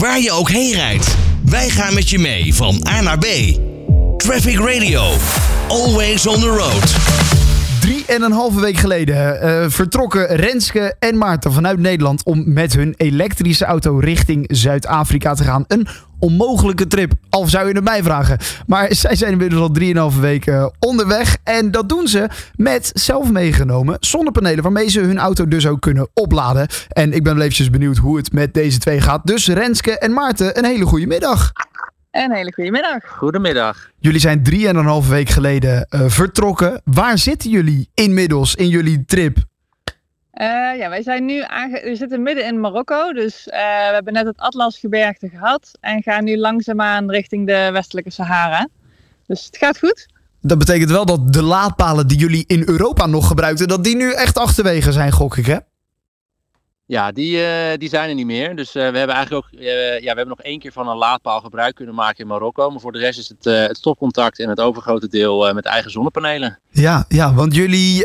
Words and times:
Waar 0.00 0.20
je 0.20 0.32
ook 0.32 0.50
heen 0.50 0.72
rijdt, 0.72 1.16
wij 1.44 1.68
gaan 1.68 1.94
met 1.94 2.10
je 2.10 2.18
mee 2.18 2.54
van 2.54 2.86
A 2.88 3.00
naar 3.00 3.18
B. 3.18 3.26
Traffic 4.16 4.58
Radio, 4.58 5.12
always 5.68 6.26
on 6.26 6.40
the 6.40 6.48
road. 6.48 7.39
Drie 7.80 8.04
en 8.06 8.22
een 8.22 8.32
halve 8.32 8.60
week 8.60 8.76
geleden 8.76 9.44
uh, 9.44 9.64
vertrokken 9.68 10.26
Renske 10.26 10.94
en 10.98 11.18
Maarten 11.18 11.52
vanuit 11.52 11.78
Nederland 11.78 12.24
om 12.24 12.52
met 12.52 12.74
hun 12.74 12.94
elektrische 12.96 13.64
auto 13.64 13.98
richting 13.98 14.44
Zuid-Afrika 14.46 15.34
te 15.34 15.44
gaan. 15.44 15.64
Een 15.68 15.86
onmogelijke 16.18 16.86
trip, 16.86 17.12
al 17.30 17.46
zou 17.46 17.68
je 17.68 17.74
het 17.74 17.84
mij 17.84 18.02
vragen. 18.02 18.38
Maar 18.66 18.94
zij 18.94 19.16
zijn 19.16 19.32
inmiddels 19.32 19.60
al 19.60 20.12
3,5 20.12 20.20
weken 20.20 20.72
onderweg. 20.78 21.36
En 21.44 21.70
dat 21.70 21.88
doen 21.88 22.08
ze 22.08 22.28
met 22.56 22.90
zelf 22.94 23.30
meegenomen 23.30 23.96
zonnepanelen. 24.00 24.62
Waarmee 24.62 24.88
ze 24.88 25.00
hun 25.00 25.18
auto 25.18 25.48
dus 25.48 25.66
ook 25.66 25.80
kunnen 25.80 26.08
opladen. 26.14 26.68
En 26.88 27.12
ik 27.12 27.22
ben 27.22 27.32
wel 27.32 27.42
eventjes 27.42 27.70
benieuwd 27.70 27.96
hoe 27.96 28.16
het 28.16 28.32
met 28.32 28.54
deze 28.54 28.78
twee 28.78 29.00
gaat. 29.00 29.26
Dus 29.26 29.48
Renske 29.48 29.98
en 29.98 30.12
Maarten, 30.12 30.58
een 30.58 30.64
hele 30.64 30.84
goede 30.84 31.06
middag. 31.06 31.52
Een 32.10 32.32
hele 32.32 32.52
goede 32.52 32.70
middag. 32.70 33.08
Goedemiddag. 33.08 33.90
Jullie 33.98 34.20
zijn 34.20 34.42
3,5 35.04 35.08
week 35.08 35.28
geleden 35.28 35.86
uh, 35.90 36.00
vertrokken. 36.06 36.80
Waar 36.84 37.18
zitten 37.18 37.50
jullie 37.50 37.90
inmiddels 37.94 38.54
in 38.54 38.68
jullie 38.68 39.04
trip? 39.04 39.36
Uh, 39.36 40.78
ja, 40.78 40.88
wij 40.88 41.02
zijn 41.02 41.24
nu 41.24 41.44
we 41.82 41.92
zitten 41.94 42.22
midden 42.22 42.46
in 42.46 42.60
Marokko, 42.60 43.12
dus 43.12 43.46
uh, 43.46 43.52
we 43.52 43.90
hebben 43.92 44.12
net 44.12 44.26
het 44.26 44.38
Atlasgebergte 44.38 45.28
gehad 45.28 45.70
en 45.80 46.02
gaan 46.02 46.24
nu 46.24 46.36
langzaamaan 46.36 47.10
richting 47.10 47.46
de 47.46 47.70
westelijke 47.72 48.10
Sahara. 48.10 48.68
Dus 49.26 49.44
het 49.44 49.56
gaat 49.56 49.78
goed. 49.78 50.06
Dat 50.40 50.58
betekent 50.58 50.90
wel 50.90 51.06
dat 51.06 51.32
de 51.32 51.42
laadpalen 51.42 52.06
die 52.06 52.18
jullie 52.18 52.44
in 52.46 52.62
Europa 52.66 53.06
nog 53.06 53.26
gebruikten, 53.26 53.68
dat 53.68 53.84
die 53.84 53.96
nu 53.96 54.12
echt 54.12 54.38
achterwege 54.38 54.92
zijn, 54.92 55.12
gok 55.12 55.36
ik 55.36 55.46
hè? 55.46 55.56
Ja, 56.90 57.12
die, 57.12 57.36
uh, 57.36 57.46
die 57.76 57.88
zijn 57.88 58.08
er 58.08 58.14
niet 58.14 58.26
meer. 58.26 58.56
Dus 58.56 58.76
uh, 58.76 58.90
we 58.90 58.98
hebben 58.98 59.16
eigenlijk 59.16 59.46
ook, 59.46 59.60
uh, 59.60 59.92
ja, 59.92 60.00
we 60.00 60.06
hebben 60.06 60.28
nog 60.28 60.40
één 60.40 60.58
keer 60.58 60.72
van 60.72 60.88
een 60.88 60.96
laadpaal 60.96 61.40
gebruik 61.40 61.74
kunnen 61.74 61.94
maken 61.94 62.18
in 62.18 62.26
Marokko. 62.26 62.70
Maar 62.70 62.80
voor 62.80 62.92
de 62.92 62.98
rest 62.98 63.18
is 63.18 63.28
het, 63.28 63.44
het 63.44 63.76
stopcontact 63.76 64.38
en 64.38 64.48
het 64.48 64.60
overgrote 64.60 65.08
deel 65.08 65.54
met 65.54 65.64
eigen 65.64 65.90
zonnepanelen. 65.90 66.58
Ja, 66.70 67.04
ja 67.08 67.34
want 67.34 67.54
jullie, 67.54 68.04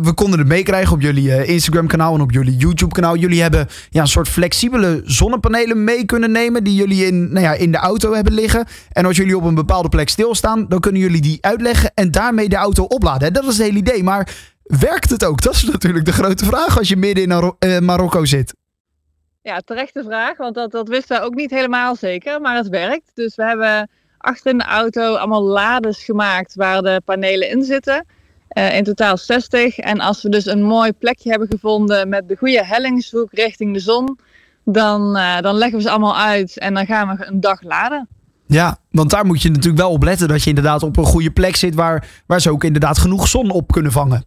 we 0.00 0.12
konden 0.14 0.38
het 0.38 0.48
meekrijgen 0.48 0.94
op 0.94 1.00
jullie 1.00 1.44
Instagram 1.44 1.86
kanaal 1.86 2.14
en 2.14 2.20
op 2.20 2.32
jullie 2.32 2.56
YouTube 2.56 2.94
kanaal. 2.94 3.16
Jullie 3.16 3.42
hebben 3.42 3.68
ja, 3.90 4.00
een 4.00 4.06
soort 4.06 4.28
flexibele 4.28 5.02
zonnepanelen 5.04 5.84
mee 5.84 6.04
kunnen 6.04 6.32
nemen 6.32 6.64
die 6.64 6.74
jullie 6.74 7.06
in, 7.06 7.32
nou 7.32 7.44
ja, 7.44 7.52
in 7.52 7.72
de 7.72 7.78
auto 7.78 8.12
hebben 8.12 8.32
liggen. 8.32 8.66
En 8.92 9.06
als 9.06 9.16
jullie 9.16 9.36
op 9.36 9.44
een 9.44 9.54
bepaalde 9.54 9.88
plek 9.88 10.08
stilstaan, 10.08 10.68
dan 10.68 10.80
kunnen 10.80 11.00
jullie 11.00 11.22
die 11.22 11.38
uitleggen 11.40 11.90
en 11.94 12.10
daarmee 12.10 12.48
de 12.48 12.56
auto 12.56 12.84
opladen. 12.84 13.32
Dat 13.32 13.44
is 13.44 13.58
het 13.58 13.66
hele 13.66 13.78
idee. 13.78 14.02
Maar 14.02 14.54
Werkt 14.66 15.10
het 15.10 15.24
ook? 15.24 15.42
Dat 15.42 15.54
is 15.54 15.64
natuurlijk 15.64 16.04
de 16.04 16.12
grote 16.12 16.44
vraag 16.44 16.78
als 16.78 16.88
je 16.88 16.96
midden 16.96 17.24
in 17.24 17.52
uh, 17.68 17.78
Marokko 17.78 18.24
zit. 18.24 18.54
Ja, 19.42 19.58
terechte 19.58 20.02
vraag, 20.02 20.36
want 20.36 20.54
dat, 20.54 20.70
dat 20.70 20.88
wisten 20.88 21.20
we 21.20 21.26
ook 21.26 21.34
niet 21.34 21.50
helemaal 21.50 21.96
zeker, 21.96 22.40
maar 22.40 22.56
het 22.56 22.68
werkt. 22.68 23.10
Dus 23.14 23.34
we 23.34 23.44
hebben 23.44 23.90
achter 24.18 24.50
in 24.50 24.58
de 24.58 24.64
auto 24.64 25.14
allemaal 25.14 25.42
lades 25.42 26.04
gemaakt 26.04 26.54
waar 26.54 26.82
de 26.82 27.02
panelen 27.04 27.50
in 27.50 27.64
zitten. 27.64 28.06
Uh, 28.58 28.76
in 28.76 28.84
totaal 28.84 29.16
60. 29.16 29.78
En 29.78 30.00
als 30.00 30.22
we 30.22 30.28
dus 30.28 30.46
een 30.46 30.62
mooi 30.62 30.92
plekje 30.92 31.30
hebben 31.30 31.48
gevonden 31.48 32.08
met 32.08 32.28
de 32.28 32.36
goede 32.36 32.64
hellingshoek 32.64 33.32
richting 33.32 33.72
de 33.72 33.80
zon, 33.80 34.18
dan, 34.64 35.16
uh, 35.16 35.40
dan 35.40 35.54
leggen 35.54 35.76
we 35.76 35.82
ze 35.82 35.90
allemaal 35.90 36.16
uit 36.16 36.58
en 36.58 36.74
dan 36.74 36.86
gaan 36.86 37.16
we 37.16 37.26
een 37.26 37.40
dag 37.40 37.62
laden. 37.62 38.08
Ja, 38.46 38.78
want 38.90 39.10
daar 39.10 39.26
moet 39.26 39.42
je 39.42 39.48
natuurlijk 39.48 39.78
wel 39.78 39.90
op 39.90 40.02
letten 40.02 40.28
dat 40.28 40.42
je 40.42 40.48
inderdaad 40.48 40.82
op 40.82 40.96
een 40.96 41.04
goede 41.04 41.30
plek 41.30 41.56
zit 41.56 41.74
waar, 41.74 42.08
waar 42.26 42.40
ze 42.40 42.50
ook 42.50 42.64
inderdaad 42.64 42.98
genoeg 42.98 43.28
zon 43.28 43.50
op 43.50 43.72
kunnen 43.72 43.92
vangen. 43.92 44.24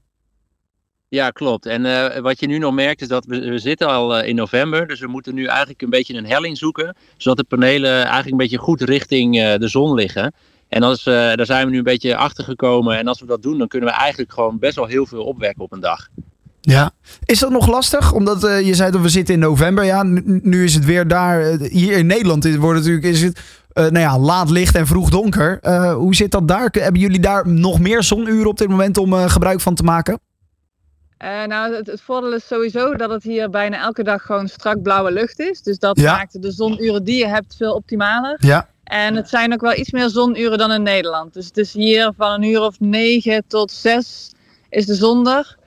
Ja, 1.09 1.29
klopt. 1.29 1.65
En 1.65 1.85
uh, 1.85 2.17
wat 2.17 2.39
je 2.39 2.47
nu 2.47 2.57
nog 2.57 2.73
merkt 2.73 3.01
is 3.01 3.07
dat 3.07 3.25
we, 3.25 3.39
we 3.39 3.59
zitten 3.59 3.87
al 3.87 4.19
uh, 4.19 4.27
in 4.27 4.35
november. 4.35 4.87
Dus 4.87 4.99
we 4.99 5.07
moeten 5.07 5.33
nu 5.33 5.45
eigenlijk 5.45 5.81
een 5.81 5.89
beetje 5.89 6.13
een 6.13 6.25
helling 6.25 6.57
zoeken. 6.57 6.95
Zodat 7.17 7.37
de 7.37 7.43
panelen 7.43 7.95
eigenlijk 7.95 8.31
een 8.31 8.37
beetje 8.37 8.57
goed 8.57 8.81
richting 8.81 9.37
uh, 9.37 9.55
de 9.55 9.67
zon 9.67 9.93
liggen. 9.93 10.33
En 10.67 10.83
als, 10.83 11.03
daar 11.03 11.45
zijn 11.45 11.65
we 11.65 11.71
nu 11.71 11.77
een 11.77 11.83
beetje 11.83 12.15
achter 12.15 12.43
gekomen. 12.43 12.97
En 12.97 13.07
als 13.07 13.19
we 13.19 13.25
dat 13.25 13.41
doen, 13.41 13.57
dan 13.57 13.67
kunnen 13.67 13.89
we 13.89 13.95
eigenlijk 13.95 14.33
gewoon 14.33 14.59
best 14.59 14.75
wel 14.75 14.85
heel 14.85 15.05
veel 15.05 15.23
opwekken 15.23 15.63
op 15.63 15.71
een 15.71 15.79
dag. 15.79 16.07
Ja. 16.61 16.91
Is 17.25 17.39
dat 17.39 17.51
nog 17.51 17.67
lastig? 17.67 18.13
Omdat 18.13 18.41
je 18.41 18.75
zei 18.75 18.91
dat 18.91 19.01
we 19.01 19.09
zitten 19.09 19.33
in 19.33 19.39
november. 19.39 19.83
Ja, 19.85 20.03
nu, 20.03 20.63
is 20.63 20.73
het 20.73 20.85
weer 20.85 21.07
daar. 21.07 21.57
hier 21.59 21.97
in 21.97 22.05
Nederland 22.05 22.55
wordt 22.55 22.79
natuurlijk, 22.79 23.05
is 23.05 23.21
het 23.21 23.41
nou 23.73 23.99
ja, 23.99 24.19
laat 24.19 24.49
licht 24.49 24.75
en 24.75 24.87
vroeg 24.87 25.09
donker. 25.09 25.59
hoe 25.93 26.15
zit 26.15 26.31
dat 26.31 26.47
daar? 26.47 26.69
Hebben 26.71 27.01
jullie 27.01 27.19
daar 27.19 27.47
nog 27.47 27.79
meer 27.79 28.03
zonuren 28.03 28.47
op 28.47 28.57
dit 28.57 28.69
moment 28.69 28.97
om 28.97 29.13
gebruik 29.13 29.61
van 29.61 29.75
te 29.75 29.83
maken? 29.83 30.19
Uh, 31.23 31.43
nou, 31.43 31.75
het, 31.75 31.87
het, 31.87 32.01
voordeel 32.01 32.33
is 32.33 32.47
sowieso 32.47 32.95
dat 32.95 33.09
het 33.09 33.23
hier 33.23 33.49
bijna 33.49 33.77
elke 33.77 34.03
dag 34.03 34.21
gewoon 34.21 34.47
strak 34.47 34.81
blauwe 34.81 35.11
lucht 35.11 35.39
is. 35.39 35.61
Dus 35.61 35.79
dat 35.79 35.97
maakt 35.97 36.41
de 36.41 36.51
zonuren 36.51 37.03
die 37.03 37.17
je 37.17 37.27
hebt 37.27 37.55
veel 37.55 37.73
optimaler. 37.73 38.37
Ja. 38.39 38.69
En 38.83 39.15
het 39.15 39.29
zijn 39.29 39.53
ook 39.53 39.61
wel 39.61 39.75
iets 39.75 39.91
meer 39.91 40.09
zonuren 40.09 40.57
dan 40.57 40.71
in 40.71 40.83
Nederland. 40.83 41.33
Dus 41.33 41.45
het 41.45 41.57
is 41.57 41.73
hier 41.73 42.11
van 42.17 42.31
een 42.31 42.43
uur 42.43 42.61
of 42.61 42.79
negen 42.79 43.43
tot 43.47 43.71
zes 43.71 44.31
is 44.69 44.85
de 44.85 44.95
zon 44.95 45.27
er. 45.27 45.57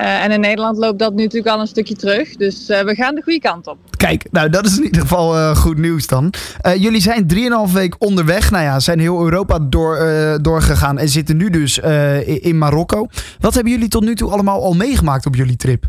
Uh, 0.00 0.24
en 0.24 0.30
in 0.30 0.40
Nederland 0.40 0.76
loopt 0.76 0.98
dat 0.98 1.14
nu 1.14 1.22
natuurlijk 1.22 1.54
al 1.54 1.60
een 1.60 1.66
stukje 1.66 1.94
terug. 1.94 2.36
Dus 2.36 2.70
uh, 2.70 2.80
we 2.80 2.94
gaan 2.94 3.14
de 3.14 3.22
goede 3.22 3.40
kant 3.40 3.66
op. 3.66 3.78
Kijk, 3.96 4.26
nou 4.30 4.48
dat 4.48 4.66
is 4.66 4.76
in 4.76 4.84
ieder 4.84 5.00
geval 5.00 5.36
uh, 5.36 5.56
goed 5.56 5.78
nieuws 5.78 6.06
dan. 6.06 6.34
jullie 6.76 7.00
zijn 7.00 7.26
3,5 7.68 7.72
week 7.72 7.94
onderweg. 7.98 8.50
Nou 8.50 8.64
ja, 8.64 8.80
zijn 8.80 8.98
heel 8.98 9.24
Europa 9.24 9.58
door, 9.58 9.98
doorgegaan 10.42 10.98
en 10.98 11.08
zitten 11.08 11.36
nu 11.36 11.50
dus 11.50 11.78
in 12.24 12.58
Marokko. 12.58 13.06
Wat 13.40 13.54
hebben 13.54 13.72
jullie 13.72 13.88
tot 13.88 14.02
nu 14.02 14.14
toe 14.14 14.30
allemaal 14.30 14.62
al 14.62 14.74
meegemaakt 14.74 15.26
op 15.26 15.34
jullie 15.34 15.56
trip? 15.56 15.84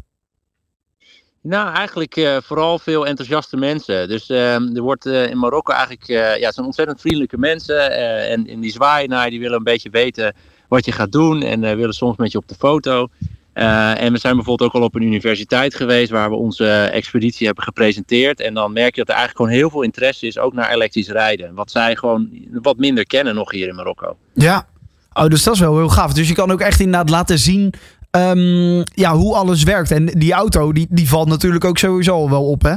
Nou, 1.42 1.76
eigenlijk 1.76 2.40
vooral 2.44 2.80
veel 2.80 3.08
enthousiaste 3.08 3.58
mensen. 3.58 4.08
Dus 4.08 4.30
ehm, 4.30 4.76
er 4.76 4.82
wordt 4.82 5.06
in 5.06 5.38
Marokko 5.38 5.74
eigenlijk, 5.74 6.08
ja, 6.08 6.46
het 6.46 6.54
zijn 6.54 6.66
ontzettend 6.66 7.02
vriendelijke 7.02 7.38
mensen. 7.38 7.92
en, 8.30 8.48
en 8.48 8.60
die 8.60 8.72
zwaaien 8.72 9.10
naar, 9.10 9.30
die 9.30 9.40
willen 9.40 9.58
een 9.58 9.64
beetje 9.64 9.90
weten 9.90 10.36
wat 10.68 10.86
je 10.86 10.92
gaat 10.92 11.12
doen. 11.12 11.42
En 11.42 11.62
willen 11.62 11.94
soms 11.94 12.18
met 12.18 12.32
je 12.32 12.38
op 12.38 12.48
de 12.48 12.56
foto. 12.56 13.10
Uh, 13.54 14.02
en 14.02 14.12
we 14.12 14.20
zijn 14.20 14.36
bijvoorbeeld 14.36 14.70
ook 14.70 14.82
al 14.82 14.88
op 14.88 14.96
een 14.96 15.02
universiteit 15.02 15.76
geweest 15.76 16.12
waar 16.12 16.30
we 16.30 16.36
onze 16.36 16.70
expeditie 16.72 17.46
hebben 17.46 17.64
gepresenteerd. 17.64 18.40
En 18.40 18.54
dan 18.54 18.74
merk 18.74 18.96
je 18.96 19.04
dat 19.04 19.10
er 19.10 19.16
eigenlijk 19.16 19.38
gewoon 19.38 19.60
heel 19.60 19.70
veel 19.70 19.82
interesse 19.82 20.28
is, 20.28 20.38
ook 20.38 20.54
naar 20.54 20.72
elektrisch 20.72 21.10
rijden. 21.10 21.54
Wat 21.54 21.72
zij 21.72 21.96
gewoon 21.96 22.30
wat 22.52 22.78
minder 22.78 23.06
kennen 23.06 23.36
nog 23.36 23.52
hier 23.52 23.68
in 23.68 23.76
Marokko. 23.76 24.18
Ja, 24.34 24.68
oh, 25.14 25.26
dus 25.26 25.44
dat 25.44 25.54
is 25.54 25.60
wel 25.60 25.78
heel 25.78 25.90
gaaf. 25.90 26.14
Dus 26.14 26.28
je 26.28 26.34
kan 26.34 26.52
ook 26.52 26.62
echt 26.62 26.80
inderdaad 26.80 27.10
laten 27.10 27.40
zien 27.40 27.74
um, 28.12 28.84
ja, 28.94 29.16
hoe 29.16 29.36
alles 29.36 29.64
werkt. 29.64 29.92
En 29.92 30.06
die 30.06 30.34
auto, 30.34 30.74
die, 30.74 30.88
die 30.90 31.10
valt 31.10 31.28
natuurlijk 31.28 31.66
ook 31.66 31.78
sowieso 31.78 32.30
wel 32.30 32.50
op, 32.50 32.62
hè? 32.62 32.76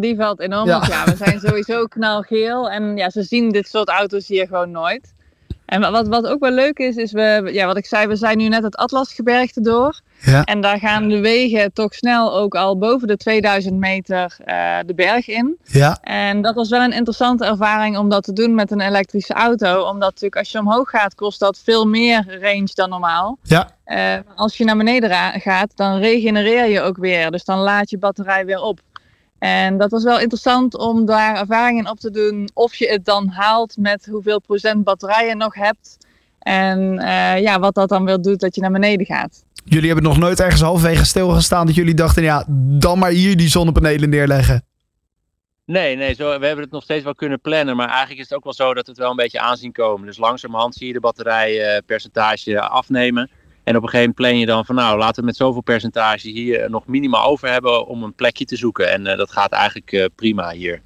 Die 0.00 0.16
valt 0.16 0.40
enorm 0.40 0.66
ja. 0.68 0.76
op, 0.76 0.84
ja. 0.84 1.04
We 1.04 1.16
zijn 1.16 1.40
sowieso 1.40 1.84
knalgeel. 1.84 2.70
En 2.70 2.96
ja, 2.96 3.10
ze 3.10 3.22
zien 3.22 3.52
dit 3.52 3.68
soort 3.68 3.88
auto's 3.88 4.28
hier 4.28 4.46
gewoon 4.46 4.70
nooit. 4.70 5.14
En 5.66 5.80
wat, 5.92 6.08
wat 6.08 6.26
ook 6.26 6.40
wel 6.40 6.50
leuk 6.50 6.78
is, 6.78 6.96
is 6.96 7.12
we, 7.12 7.50
ja, 7.52 7.66
wat 7.66 7.76
ik 7.76 7.86
zei, 7.86 8.06
we 8.06 8.16
zijn 8.16 8.38
nu 8.38 8.48
net 8.48 8.62
het 8.62 8.76
Atlasgebergte 8.76 9.60
door. 9.60 10.00
Ja. 10.20 10.44
En 10.44 10.60
daar 10.60 10.78
gaan 10.78 11.08
de 11.08 11.20
wegen 11.20 11.72
toch 11.72 11.94
snel 11.94 12.34
ook 12.34 12.54
al 12.54 12.78
boven 12.78 13.08
de 13.08 13.16
2000 13.16 13.78
meter 13.78 14.36
uh, 14.46 14.78
de 14.86 14.94
berg 14.94 15.28
in. 15.28 15.56
Ja. 15.62 15.98
En 16.00 16.42
dat 16.42 16.54
was 16.54 16.68
wel 16.68 16.80
een 16.80 16.92
interessante 16.92 17.44
ervaring 17.44 17.98
om 17.98 18.08
dat 18.08 18.22
te 18.22 18.32
doen 18.32 18.54
met 18.54 18.70
een 18.70 18.80
elektrische 18.80 19.34
auto. 19.34 19.82
Omdat 19.82 20.10
natuurlijk 20.10 20.36
als 20.36 20.50
je 20.50 20.58
omhoog 20.58 20.90
gaat, 20.90 21.14
kost 21.14 21.40
dat 21.40 21.60
veel 21.64 21.86
meer 21.86 22.38
range 22.40 22.70
dan 22.74 22.88
normaal. 22.88 23.38
Ja. 23.42 23.70
Uh, 23.86 24.14
als 24.36 24.56
je 24.56 24.64
naar 24.64 24.76
beneden 24.76 25.40
gaat, 25.40 25.76
dan 25.76 25.98
regenereer 25.98 26.68
je 26.68 26.80
ook 26.80 26.96
weer. 26.96 27.30
Dus 27.30 27.44
dan 27.44 27.58
laat 27.58 27.90
je 27.90 27.98
batterij 27.98 28.44
weer 28.46 28.60
op. 28.60 28.80
En 29.44 29.78
dat 29.78 29.90
was 29.90 30.04
wel 30.04 30.20
interessant 30.20 30.76
om 30.76 31.06
daar 31.06 31.36
ervaringen 31.36 31.90
op 31.90 31.98
te 31.98 32.10
doen. 32.10 32.48
Of 32.54 32.74
je 32.74 32.88
het 32.88 33.04
dan 33.04 33.28
haalt 33.28 33.76
met 33.76 34.06
hoeveel 34.10 34.40
procent 34.40 34.84
batterij 34.84 35.26
je 35.26 35.34
nog 35.34 35.54
hebt. 35.54 35.96
En 36.38 36.92
uh, 36.94 37.40
ja, 37.40 37.58
wat 37.58 37.74
dat 37.74 37.88
dan 37.88 38.04
weer 38.04 38.18
doet 38.18 38.40
dat 38.40 38.54
je 38.54 38.60
naar 38.60 38.70
beneden 38.70 39.06
gaat. 39.06 39.44
Jullie 39.64 39.86
hebben 39.86 40.04
nog 40.04 40.18
nooit 40.18 40.40
ergens 40.40 40.60
halverwege 40.60 41.04
stilgestaan 41.04 41.66
dat 41.66 41.74
jullie 41.74 41.94
dachten, 41.94 42.22
ja, 42.22 42.44
dan 42.78 42.98
maar 42.98 43.10
hier 43.10 43.36
die 43.36 43.48
zonnepanelen 43.48 44.08
neerleggen. 44.08 44.64
Nee, 45.66 45.96
nee 45.96 46.14
zo, 46.14 46.38
we 46.38 46.46
hebben 46.46 46.64
het 46.64 46.72
nog 46.72 46.82
steeds 46.82 47.04
wel 47.04 47.14
kunnen 47.14 47.40
plannen. 47.40 47.76
Maar 47.76 47.88
eigenlijk 47.88 48.18
is 48.18 48.28
het 48.28 48.38
ook 48.38 48.44
wel 48.44 48.54
zo 48.54 48.74
dat 48.74 48.84
we 48.84 48.90
het 48.90 49.00
wel 49.00 49.10
een 49.10 49.16
beetje 49.16 49.40
aanzien 49.40 49.72
komen. 49.72 50.06
Dus 50.06 50.18
langzamerhand 50.18 50.74
zie 50.74 50.86
je 50.86 50.92
de 50.92 51.00
batterijpercentage 51.00 52.60
afnemen. 52.60 53.30
En 53.64 53.76
op 53.76 53.82
een 53.82 53.88
gegeven 53.88 53.98
moment 53.98 54.14
plan 54.14 54.38
je 54.38 54.46
dan 54.46 54.64
van 54.64 54.74
nou, 54.74 54.98
laten 54.98 55.20
we 55.20 55.26
met 55.26 55.36
zoveel 55.36 55.60
percentage 55.60 56.28
hier 56.28 56.70
nog 56.70 56.86
minimaal 56.86 57.26
over 57.26 57.48
hebben 57.48 57.86
om 57.86 58.02
een 58.02 58.14
plekje 58.14 58.44
te 58.44 58.56
zoeken. 58.56 58.92
En 58.92 59.06
uh, 59.06 59.16
dat 59.16 59.32
gaat 59.32 59.52
eigenlijk 59.52 59.92
uh, 59.92 60.04
prima 60.14 60.50
hier. 60.50 60.80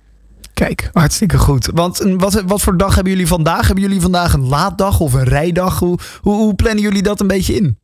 Kijk, 0.55 0.91
hartstikke 0.93 1.39
goed. 1.39 1.71
Want 1.75 1.99
wat, 1.99 2.43
wat 2.47 2.63
voor 2.63 2.77
dag 2.77 2.95
hebben 2.95 3.13
jullie 3.13 3.27
vandaag? 3.27 3.67
Hebben 3.67 3.85
jullie 3.85 4.01
vandaag 4.01 4.33
een 4.33 4.49
laaddag 4.49 5.01
of 5.01 5.13
een 5.13 5.25
rijdag? 5.25 5.79
Hoe, 5.79 5.99
hoe, 6.21 6.35
hoe 6.35 6.55
plannen 6.55 6.83
jullie 6.83 7.03
dat 7.03 7.21
een 7.21 7.27
beetje 7.27 7.55
in? 7.55 7.79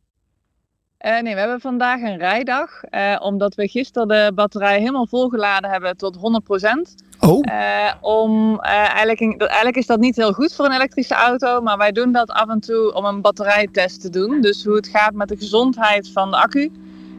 Uh, 1.05 1.21
nee, 1.21 1.33
we 1.33 1.39
hebben 1.39 1.61
vandaag 1.61 2.01
een 2.01 2.17
rijdag. 2.17 2.69
Uh, 2.91 3.15
omdat 3.19 3.55
we 3.55 3.67
gisteren 3.67 4.07
de 4.07 4.31
batterij 4.35 4.79
helemaal 4.79 5.07
volgeladen 5.07 5.69
hebben 5.69 5.97
tot 5.97 6.17
100%. 6.17 7.04
Oh. 7.25 7.43
Uh, 7.49 7.91
om, 8.01 8.59
eigenlijk, 8.59 9.41
eigenlijk 9.41 9.77
is 9.77 9.85
dat 9.85 9.99
niet 9.99 10.15
heel 10.15 10.33
goed 10.33 10.53
voor 10.55 10.65
een 10.65 10.71
elektrische 10.71 11.15
auto. 11.15 11.61
Maar 11.61 11.77
wij 11.77 11.91
doen 11.91 12.11
dat 12.11 12.29
af 12.29 12.49
en 12.49 12.59
toe 12.59 12.93
om 12.93 13.05
een 13.05 13.21
batterijtest 13.21 14.01
te 14.01 14.09
doen. 14.09 14.41
Dus 14.41 14.63
hoe 14.63 14.75
het 14.75 14.87
gaat 14.87 15.13
met 15.13 15.27
de 15.27 15.37
gezondheid 15.37 16.09
van 16.13 16.31
de 16.31 16.37
accu. 16.37 16.71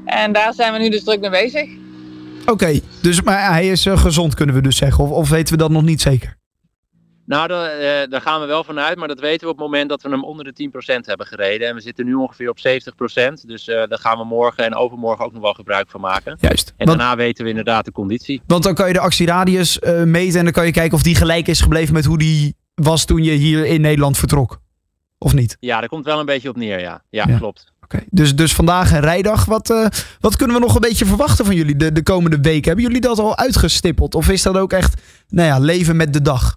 En 0.05 0.32
daar 0.32 0.55
zijn 0.55 0.73
we 0.73 0.79
nu 0.79 0.88
dus 0.88 1.05
druk 1.05 1.20
mee 1.20 1.31
bezig. 1.31 1.69
Oké, 2.47 2.81
dus 3.03 3.23
maar 3.23 3.53
hij 3.53 3.69
is 3.69 3.87
eh, 3.87 3.99
gezond, 3.99 4.35
kunnen 4.35 4.55
we 4.55 4.61
dus 4.61 4.76
zeggen. 4.76 5.05
Of, 5.05 5.11
of 5.11 5.29
weten 5.29 5.53
we 5.53 5.58
dat 5.58 5.70
nog 5.70 5.82
niet 5.82 6.00
zeker? 6.00 6.37
Nou, 7.26 7.49
daar, 7.49 7.70
eh, 7.70 8.11
daar 8.11 8.20
gaan 8.20 8.40
we 8.40 8.46
wel 8.46 8.64
vanuit, 8.64 8.96
maar 8.99 9.08
dat 9.08 9.20
weten 9.20 9.46
we 9.46 9.52
op 9.52 9.58
het 9.58 9.67
moment 9.67 9.88
dat 9.88 10.02
we 10.02 10.08
hem 10.08 10.25
onder 10.25 10.44
de 10.44 10.52
10% 10.52 11.06
hebben 11.06 11.26
gereden. 11.26 11.69
En 11.69 11.75
we 11.75 11.81
zitten 11.81 12.05
nu 12.05 12.14
ongeveer 12.14 12.49
op 12.49 12.58
70%, 12.58 13.46
dus 13.49 13.69
eh, 13.69 13.75
daar 13.88 13.99
gaan 13.99 14.19
we 14.19 14.25
morgen 14.25 14.64
en 14.64 14.75
overmorgen 14.75 15.25
ook 15.25 15.32
nog 15.32 15.43
wel 15.43 15.52
gebruik 15.52 15.90
van 15.90 16.00
maken. 16.00 16.37
Juist. 16.40 16.69
En 16.76 16.87
Want, 16.87 16.99
daarna 16.99 17.17
weten 17.17 17.44
we 17.44 17.50
inderdaad 17.50 17.84
de 17.84 17.93
conditie. 17.93 18.43
want 18.46 18.62
dan 18.62 18.75
kan 18.75 18.87
je 18.87 18.93
de 18.93 19.00
actieradius 19.00 19.78
eh, 19.78 20.02
meten 20.02 20.38
en 20.38 20.44
dan 20.44 20.52
kan 20.52 20.67
je 20.67 20.73
kijken 20.73 20.96
of 20.96 21.02
die 21.02 21.14
gelijk 21.14 21.49
is 21.49 21.61
gebleven 21.61 21.94
met 21.94 22.05
hoe 22.05 22.19
die 22.19 22.56
was 22.75 23.05
toen 23.05 23.23
je 23.23 23.32
hier 23.32 23.67
in 23.67 23.81
Nederland 23.81 24.19
vertrok. 24.19 24.58
Of 25.19 25.34
niet? 25.34 25.56
Ja, 25.61 25.81
daar 25.81 25.88
komt 25.88 26.05
wel 26.05 26.20
een 26.20 26.26
beetje 26.26 26.49
op 26.49 26.56
neer, 26.56 26.81
ja. 26.81 27.02
Ja, 27.11 27.25
Ja. 27.29 27.38
klopt. 27.38 27.72
Oké, 27.82 27.99
dus, 28.11 28.34
dus 28.37 28.55
vandaag 28.55 28.93
een 28.93 29.00
rijdag. 29.00 29.44
Wat, 29.44 29.90
wat 30.20 30.37
kunnen 30.37 30.56
we 30.56 30.62
nog 30.62 30.75
een 30.75 30.81
beetje 30.81 31.06
verwachten 31.06 31.44
van 31.44 31.55
jullie 31.55 31.76
de, 31.76 31.93
de 31.93 32.02
komende 32.02 32.38
weken? 32.40 32.64
Hebben 32.67 32.84
jullie 32.84 33.00
dat 33.00 33.19
al 33.19 33.37
uitgestippeld? 33.37 34.14
Of 34.14 34.29
is 34.29 34.43
dat 34.43 34.56
ook 34.56 34.72
echt 34.72 35.00
nou 35.29 35.49
ja, 35.49 35.58
leven 35.58 35.96
met 35.96 36.12
de 36.12 36.22
dag? 36.22 36.56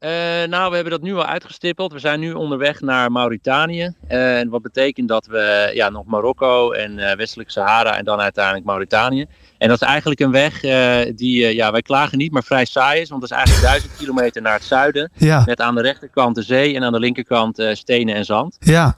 Eh, 0.00 0.10
nou, 0.48 0.68
we 0.68 0.74
hebben 0.74 0.92
dat 0.92 1.02
nu 1.02 1.14
al 1.14 1.24
uitgestippeld. 1.24 1.92
We 1.92 1.98
zijn 1.98 2.20
nu 2.20 2.32
onderweg 2.32 2.80
naar 2.80 3.12
Mauritanië. 3.12 3.94
Eh, 4.08 4.38
en 4.38 4.48
wat 4.48 4.62
betekent 4.62 5.08
dat 5.08 5.26
we 5.26 5.70
ja, 5.74 5.90
nog 5.90 6.04
Marokko 6.06 6.72
en 6.72 6.98
eh 6.98 7.16
Westelijk 7.16 7.50
Sahara 7.50 7.96
en 7.96 8.04
dan 8.04 8.20
uiteindelijk 8.20 8.64
Mauritanië. 8.64 9.26
En 9.58 9.68
dat 9.68 9.82
is 9.82 9.88
eigenlijk 9.88 10.20
een 10.20 10.30
weg 10.30 10.60
die, 11.14 11.54
ja, 11.54 11.72
wij 11.72 11.82
klagen 11.82 12.18
niet, 12.18 12.32
maar 12.32 12.42
vrij 12.42 12.64
saai 12.64 13.00
is. 13.00 13.08
Want 13.08 13.20
dat 13.20 13.30
is 13.30 13.36
eigenlijk 13.36 13.66
duizend 13.66 13.96
kilometer 13.96 14.42
naar 14.42 14.52
het 14.52 14.64
zuiden. 14.64 15.10
Ja, 15.16 15.42
Met 15.46 15.60
aan 15.60 15.74
de 15.74 15.82
rechterkant 15.82 16.34
de 16.34 16.42
zee 16.42 16.74
en 16.74 16.82
aan 16.84 16.92
de 16.92 16.98
linkerkant 16.98 17.64
stenen 17.72 18.14
en 18.14 18.24
zand. 18.24 18.56
ja. 18.60 18.96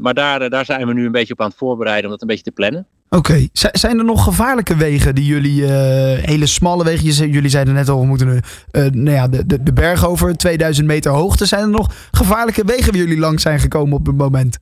Maar 0.00 0.14
daar, 0.14 0.50
daar 0.50 0.64
zijn 0.64 0.86
we 0.86 0.92
nu 0.92 1.06
een 1.06 1.12
beetje 1.12 1.32
op 1.32 1.40
aan 1.40 1.48
het 1.48 1.56
voorbereiden 1.56 2.04
om 2.04 2.10
dat 2.10 2.20
een 2.20 2.26
beetje 2.26 2.44
te 2.44 2.50
plannen. 2.50 2.86
Oké. 3.16 3.48
Zijn 3.52 3.98
er 3.98 4.04
nog 4.04 4.24
gevaarlijke 4.24 4.76
wegen 4.76 5.14
die 5.14 5.24
jullie, 5.24 5.64
eh, 5.64 6.24
hele 6.24 6.46
smalle 6.46 6.84
wegen, 6.84 7.30
jullie 7.30 7.50
zeiden 7.50 7.74
net 7.74 7.88
al, 7.88 8.00
we 8.00 8.06
moeten 8.06 8.40
eh, 8.70 8.84
nou 8.84 9.16
ja, 9.16 9.28
de, 9.28 9.46
de, 9.46 9.62
de 9.62 9.72
berg 9.72 10.06
over, 10.06 10.36
2000 10.36 10.86
meter 10.86 11.10
hoogte. 11.10 11.46
Zijn 11.46 11.62
er 11.62 11.68
nog 11.68 12.08
gevaarlijke 12.10 12.64
wegen 12.64 12.92
waar 12.92 13.00
jullie 13.00 13.18
langs 13.18 13.42
zijn 13.42 13.60
gekomen 13.60 13.98
op 13.98 14.06
het 14.06 14.16
moment? 14.16 14.58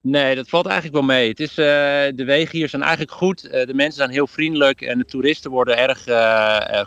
Nee, 0.00 0.34
dat 0.34 0.48
valt 0.48 0.66
eigenlijk 0.66 0.96
wel 0.96 1.16
mee. 1.16 1.28
Het 1.28 1.40
is, 1.40 1.50
eh, 1.50 1.64
de 2.14 2.24
wegen 2.24 2.58
hier 2.58 2.68
zijn 2.68 2.82
eigenlijk 2.82 3.12
goed. 3.12 3.42
De 3.42 3.74
mensen 3.74 3.96
zijn 3.96 4.10
heel 4.10 4.26
vriendelijk 4.26 4.80
en 4.80 4.98
de 4.98 5.04
toeristen 5.04 5.50
worden 5.50 5.78
erg 5.78 6.04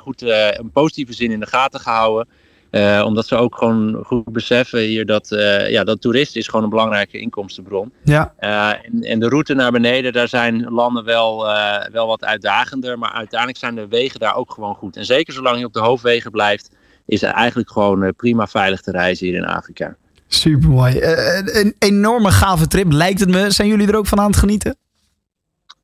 goed 0.01 0.23
uh, 0.23 0.47
in 0.59 0.71
positieve 0.71 1.13
zin 1.13 1.31
in 1.31 1.39
de 1.39 1.47
gaten 1.47 1.79
gehouden. 1.79 2.27
Uh, 2.71 3.03
omdat 3.05 3.27
ze 3.27 3.35
ook 3.35 3.55
gewoon 3.57 4.03
goed 4.03 4.31
beseffen 4.31 4.79
hier 4.79 5.05
dat, 5.05 5.31
uh, 5.31 5.69
ja, 5.69 5.83
dat 5.83 6.01
toeristen 6.01 6.39
is 6.39 6.47
gewoon 6.47 6.63
een 6.63 6.69
belangrijke 6.69 7.19
inkomstenbron. 7.19 7.91
Ja. 8.03 8.33
Uh, 8.39 8.69
en, 8.69 9.01
en, 9.01 9.19
de 9.19 9.29
route 9.29 9.53
naar 9.53 9.71
beneden, 9.71 10.13
daar 10.13 10.27
zijn 10.27 10.63
landen 10.69 11.03
wel, 11.03 11.45
wel 11.91 12.07
wat 12.07 12.23
uitdagender. 12.23 12.99
Maar 12.99 13.11
uiteindelijk 13.11 13.59
zijn 13.59 13.75
de 13.75 13.87
wegen 13.87 14.19
daar 14.19 14.35
ook 14.35 14.51
gewoon 14.51 14.75
goed. 14.75 14.97
En 14.97 15.05
zeker 15.05 15.33
zolang 15.33 15.59
je 15.59 15.65
op 15.65 15.73
de 15.73 15.79
hoofdwegen 15.79 16.31
blijft, 16.31 16.69
is 17.05 17.21
het 17.21 17.31
eigenlijk 17.31 17.71
gewoon 17.71 18.13
prima 18.15 18.47
veilig 18.47 18.81
te 18.81 18.91
reizen 18.91 19.27
hier 19.27 19.35
in 19.35 19.45
Afrika. 19.45 19.95
Super 20.27 20.69
mooi. 20.69 20.99
een 21.45 21.75
enorme 21.79 22.31
gave 22.31 22.67
trip 22.67 22.91
lijkt 22.91 23.19
het 23.19 23.29
me. 23.29 23.51
Zijn 23.51 23.67
jullie 23.67 23.87
er 23.87 23.95
ook 23.95 24.07
van 24.07 24.19
aan 24.19 24.27
het 24.27 24.37
genieten? 24.37 24.77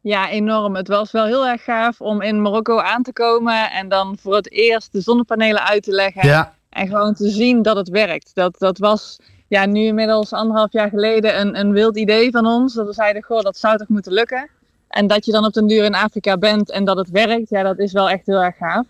Ja, 0.03 0.29
enorm. 0.29 0.75
Het 0.75 0.88
was 0.88 1.12
wel 1.12 1.25
heel 1.25 1.47
erg 1.47 1.63
gaaf 1.63 2.01
om 2.01 2.21
in 2.21 2.41
Marokko 2.41 2.79
aan 2.79 3.03
te 3.03 3.13
komen 3.13 3.71
en 3.71 3.89
dan 3.89 4.18
voor 4.21 4.36
het 4.36 4.51
eerst 4.51 4.91
de 4.91 5.01
zonnepanelen 5.01 5.68
uit 5.68 5.83
te 5.83 5.91
leggen. 5.91 6.27
Ja. 6.27 6.53
En 6.73 6.87
gewoon 6.87 7.13
te 7.13 7.29
zien 7.29 7.61
dat 7.61 7.75
het 7.75 7.89
werkt. 7.89 8.31
Dat, 8.33 8.55
dat 8.59 8.77
was 8.77 9.19
ja, 9.47 9.65
nu 9.65 9.81
inmiddels 9.81 10.33
anderhalf 10.33 10.71
jaar 10.71 10.89
geleden 10.89 11.39
een, 11.39 11.59
een 11.59 11.71
wild 11.71 11.97
idee 11.97 12.31
van 12.31 12.45
ons. 12.45 12.73
Dat 12.73 12.87
we 12.87 12.93
zeiden, 12.93 13.23
goh, 13.23 13.41
dat 13.41 13.57
zou 13.57 13.77
toch 13.77 13.87
moeten 13.87 14.13
lukken. 14.13 14.49
En 14.87 15.07
dat 15.07 15.25
je 15.25 15.31
dan 15.31 15.45
op 15.45 15.53
den 15.53 15.67
duur 15.67 15.83
in 15.83 15.95
Afrika 15.95 16.37
bent 16.37 16.71
en 16.71 16.85
dat 16.85 16.97
het 16.97 17.09
werkt, 17.09 17.49
ja, 17.49 17.63
dat 17.63 17.79
is 17.79 17.91
wel 17.91 18.09
echt 18.09 18.25
heel 18.25 18.43
erg 18.43 18.57
gaaf. 18.57 18.85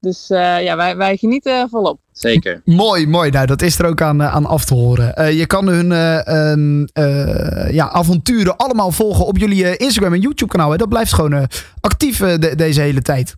Dus 0.00 0.30
uh, 0.30 0.62
ja, 0.62 0.76
wij, 0.76 0.96
wij 0.96 1.16
genieten 1.16 1.68
volop. 1.68 1.98
Zeker. 2.12 2.60
Mooi, 2.64 3.06
mooi. 3.06 3.30
Nou, 3.30 3.46
dat 3.46 3.62
is 3.62 3.78
er 3.78 3.86
ook 3.86 4.02
aan, 4.02 4.22
aan 4.22 4.46
af 4.46 4.64
te 4.64 4.74
horen. 4.74 5.14
Uh, 5.20 5.38
je 5.38 5.46
kan 5.46 5.68
hun 5.68 5.90
uh, 5.90 7.72
ja, 7.72 7.90
avonturen 7.90 8.56
allemaal 8.56 8.90
volgen 8.90 9.26
op 9.26 9.38
jullie 9.38 9.76
Instagram 9.76 10.12
en 10.12 10.20
YouTube 10.20 10.50
kanaal. 10.50 10.70
Hè? 10.70 10.76
Dat 10.76 10.88
blijft 10.88 11.12
gewoon 11.12 11.48
actief 11.80 12.18
de, 12.18 12.54
deze 12.56 12.80
hele 12.80 13.02
tijd. 13.02 13.34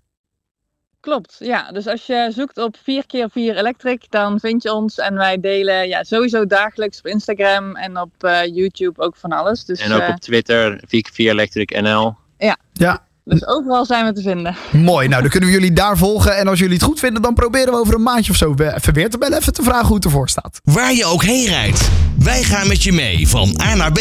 Klopt, 1.00 1.36
ja. 1.38 1.72
Dus 1.72 1.86
als 1.86 2.06
je 2.06 2.30
zoekt 2.34 2.58
op 2.58 2.76
4x4 2.76 3.32
Electric, 3.32 4.06
dan 4.08 4.40
vind 4.40 4.62
je 4.62 4.72
ons. 4.72 4.98
En 4.98 5.14
wij 5.14 5.40
delen 5.40 5.88
ja, 5.88 6.04
sowieso 6.04 6.46
dagelijks 6.46 6.98
op 6.98 7.06
Instagram 7.06 7.76
en 7.76 8.00
op 8.00 8.12
uh, 8.20 8.46
YouTube 8.46 9.00
ook 9.02 9.16
van 9.16 9.32
alles. 9.32 9.64
Dus, 9.64 9.80
en 9.80 9.92
ook 9.92 10.00
uh, 10.00 10.08
op 10.08 10.20
Twitter, 10.20 10.80
4x4 10.84 11.14
Electric 11.14 11.80
NL. 11.80 12.14
Ja. 12.38 12.56
ja. 12.72 13.04
Dus 13.24 13.46
overal 13.46 13.84
zijn 13.84 14.04
we 14.04 14.12
te 14.12 14.22
vinden. 14.22 14.56
Mooi, 14.70 15.08
nou 15.08 15.20
dan 15.22 15.30
kunnen 15.30 15.48
we 15.48 15.54
jullie 15.54 15.72
daar 15.72 15.96
volgen. 15.96 16.36
En 16.36 16.48
als 16.48 16.58
jullie 16.58 16.74
het 16.74 16.82
goed 16.82 16.98
vinden, 16.98 17.22
dan 17.22 17.34
proberen 17.34 17.72
we 17.72 17.78
over 17.78 17.94
een 17.94 18.02
maandje 18.02 18.30
of 18.32 18.36
zo 18.36 18.54
even 18.58 18.94
weer 18.94 19.10
te 19.10 19.18
bellen. 19.18 19.38
Even 19.38 19.52
te 19.52 19.62
vragen 19.62 19.86
hoe 19.86 19.96
het 19.96 20.04
ervoor 20.04 20.28
staat. 20.28 20.60
Waar 20.64 20.92
je 20.92 21.04
ook 21.04 21.22
heen 21.22 21.46
rijdt, 21.46 21.88
wij 22.18 22.42
gaan 22.42 22.68
met 22.68 22.82
je 22.82 22.92
mee 22.92 23.28
van 23.28 23.60
A 23.62 23.74
naar 23.74 23.92
B. 23.92 24.00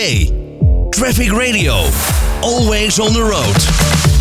Traffic 0.90 1.32
Radio, 1.32 1.86
always 2.42 3.00
on 3.00 3.14
the 3.14 3.22
road. 3.22 4.19